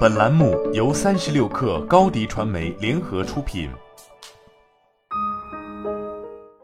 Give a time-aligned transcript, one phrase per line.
[0.00, 3.70] 本栏目由三十六氪高低传媒联合出品。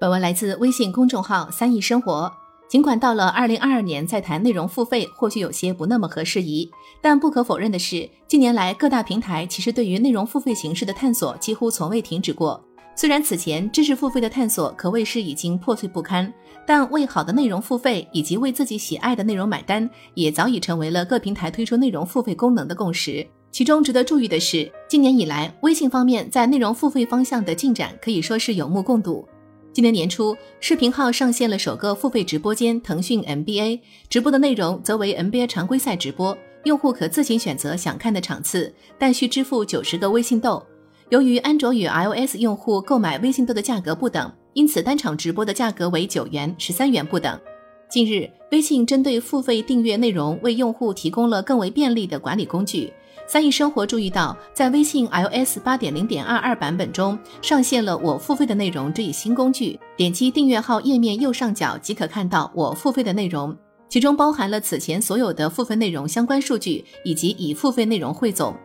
[0.00, 2.32] 本文来自微信公众号“三亿生活”。
[2.68, 6.70] 尽管到了二零二二年再谈内容付费，或许有些不那么合适宜，
[7.02, 12.64] 但不可否认的是，近年来各大平台其实对于内容付费形式的探索几乎从未停止过。
[12.94, 16.32] 虽然此前知识付费的探索可谓是已经破碎不堪，
[16.66, 23.26] 但为好的内容付费以及为自己喜爱的内容买单，也早已成为了各平台推出内容付费功能的共识。
[23.50, 29.26] 其中值得注意的是，今年以来，微信方面在内容付费方向的进展可以说是有目共睹。
[29.72, 40.62] 今年年初，视频号上线了首个付费直播间——腾讯 NBA，直播的内容则为 NBA 常规赛直播，用户可自行选择想看的场次，但需支付九十个微信豆。
[41.12, 47.38] 由于安卓与 iOS 用户购买微信豆的价格不等，因此单场直播的价格为九元、十三元不等。
[47.90, 52.90] 近日，微信针对付费订阅内容，为用户提供了更为便利的管理工具。
[53.26, 59.78] 三亿生活注意到，在微信 iOS 八点零点二二版本中，上线了“我付费的内容”这一新工具。
[59.98, 63.54] 点击订阅号页面右上角即可看到我付费的内容，
[63.86, 68.56] 其中包含了此前所有的付费内容相关数据以及已付费内容汇总。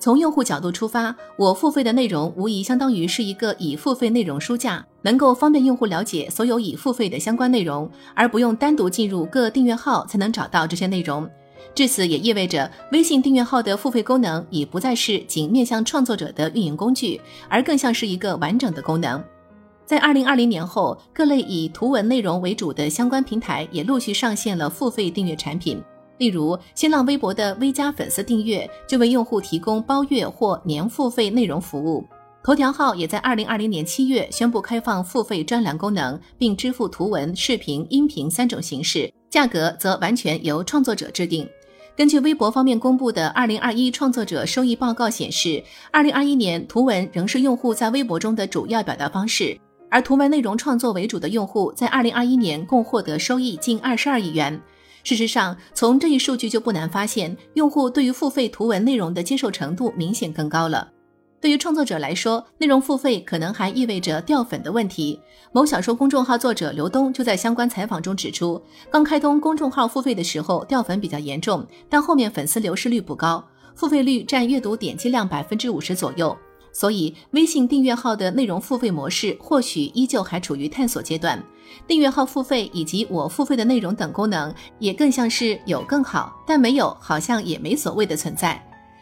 [0.00, 11.28] 从用户角度出发，我付费的内容无疑相当于是一个已付费内容书架，能够方便用户了解所有已付费的相关内容，而不用单独进入各订阅号才能找到这些内容。
[11.74, 19.22] 至此也意味着，微信订阅号的付费功能已不再是仅面向创作者的运营工具，而更像是一个完整的功能。
[19.84, 25.82] 在二零二零年后，各类以图文内容为主的相关平台也陆续上线了付费订阅产品。
[26.20, 32.04] 例如，新浪微博的微加粉丝订阅就为用户提供包月或年付费内容服务。
[32.44, 41.48] 头条号也在二零二零年七月宣布开放付费专栏功能，并支付图文、视频、音频三种形式，价格则完全由创作者制定。
[41.96, 49.58] 根据微博方面公布的二零二一创作者收益报告显示，二零二一年图文仍是用户在微博中的主要表达方式，
[49.90, 54.60] 而图文内容创作为主的用户在二零二一年共获得收益近二十二亿元。
[55.02, 60.88] 事实上，从这一数据就不难发现，用户对于付费图文内容的接受程度明显更高了。
[61.40, 65.18] 对于创作者来说，内容付费可能还意味着掉粉的问题。
[65.52, 68.60] 某小说公众号作者刘东就在相关采访中指出，
[68.90, 73.42] 刚开通公众号付费的时候掉粉比较严重，但后面粉丝流失率不高，
[73.74, 76.36] 付费率占阅读点击量百分之五十左右。
[76.72, 81.42] 所以，微信订阅号的内容付费模式或许依旧还处于探索阶段。
[81.86, 88.60] 订阅号付费以及我付费的内容等功能，也更像是有更好，但没有好像也没所谓的存在。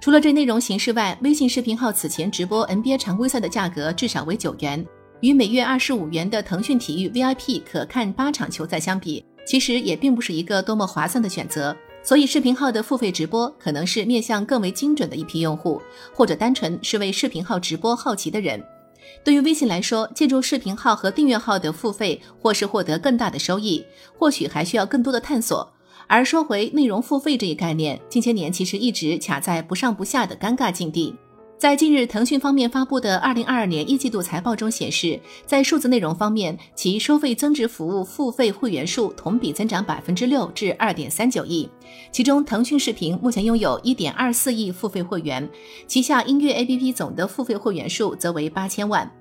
[0.00, 4.84] 除了这内容形式外，微信视频号此前直播 NBA 常规赛的价格至少为九元，
[5.20, 11.76] 与每月二十五元的腾讯体育 VIP 可看八场球赛相比，其实也并不是一个多么划算的选择。
[12.02, 15.80] 所以，视频号的付费直播可能是面向更为精准的一批用户，
[16.14, 18.62] 或者单纯是为视频号直播好奇的人。
[19.22, 23.84] 对于微信来说，借助视频号和订阅号的付费，或是获得更大的收益，
[24.18, 25.72] 或许还需要更多的探索。
[26.06, 31.14] 而说回内容付费这一概念，近些年其实一直卡在不上不下的尴尬境地。
[31.60, 41.68] 在近日，腾讯方面发布的二零二二年一季度财报中显示，在数字内容方面，其收费增值服务付费会员数同比增长百分之六至二点三九亿，
[42.10, 45.46] 其中腾讯视频目前拥有一点二四亿付费会员，
[45.86, 49.19] 旗下音乐 APP 总的付费会员数则为八千万。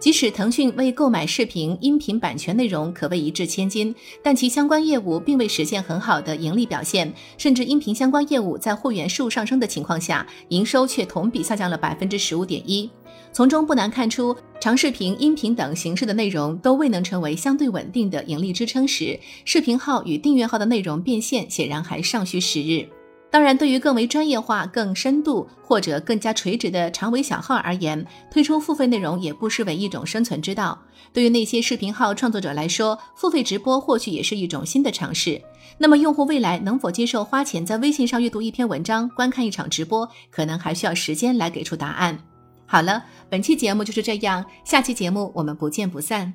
[0.00, 12.88] 即使腾讯为购买视频、音频版权内容可谓一掷千金，但其相关业务并未实现很好的盈利表现，甚至音频相关业务在会员数上升的情况下，营收却同比下降了百分之十五点一。
[13.30, 22.88] 从中不难看出，长视频、音频等形式的内容都未能成为相对稳定的盈利支撑时，视频号与订阅号的内容变现显然还尚需时日。
[23.30, 30.76] 当然，对于更为专业化、更深度或者更加垂直的长尾小号而言，推出付费内容也不失为一种生存之道。
[31.12, 35.40] 对于那些视频号创作者来说，付费直播或许也是一种新的尝试。
[35.78, 42.18] 那么，用户未来能否接受花钱在微信上阅读一篇文章、观看一场直播，可能还需要时间来给出答案。
[42.66, 46.34] 好了，本期节目就是这样，下期节目我们不见不散。